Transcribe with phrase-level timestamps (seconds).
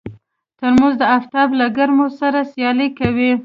[0.59, 3.31] ترموز د افتاب له ګرمو سره سیالي کوي.